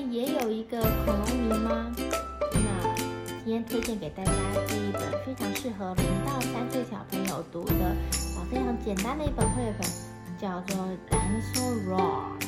[0.00, 1.92] 也有一个恐龙迷吗？
[2.52, 2.94] 那
[3.44, 4.32] 今天推荐给大家
[4.68, 7.84] 这一本非常适合零到三岁小朋友读的
[8.36, 9.88] 啊非常简单的一本绘本
[10.38, 12.38] 叫做 dinosaur raw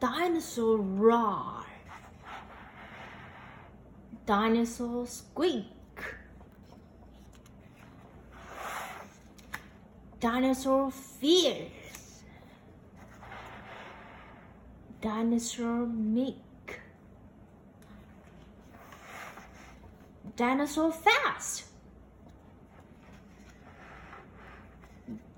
[0.00, 1.62] dinosaur raw
[4.26, 5.73] dinosaur squid.
[10.24, 12.24] Dinosaur fierce.
[15.02, 16.80] Dinosaur meek.
[20.34, 21.64] Dinosaur fast.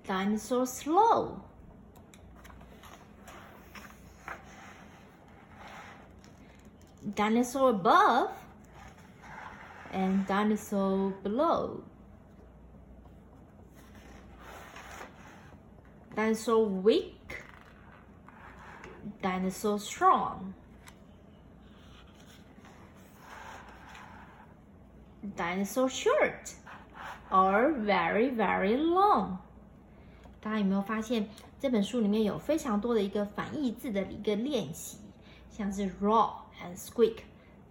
[0.06, 1.42] Dinosaur slow.
[7.16, 8.30] Dinosaur above
[9.92, 11.82] and dinosaur below.
[16.15, 17.43] Dinosaur weak,
[19.21, 20.53] dinosaur strong.
[25.35, 26.55] Dinosaur short
[27.31, 29.37] or very very long.
[30.41, 34.97] 大家有没有发现这本书里面有非常多的一个反义字的一个练习，
[35.51, 37.19] 像是 roar and squeak，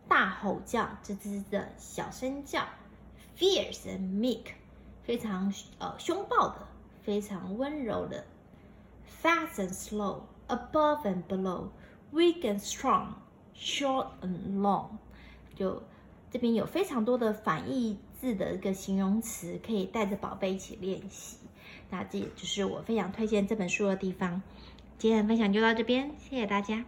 [0.09, 2.62] 大吼叫，吱吱的小声叫；
[3.36, 4.53] fierce and meek，
[5.03, 6.69] 非常呃凶暴的，
[7.03, 8.25] 非常温柔的
[9.22, 14.89] ；fast and slow，above and below，weak and strong，short and long。
[15.56, 15.84] 就
[16.31, 21.38] 这边有非常多的反义字的一个形容词，可以带着宝贝一起练习。
[21.89, 24.42] 那这也就是我非常推荐这本书的地方。
[24.98, 26.86] 今天的分享就到这边，谢谢大家。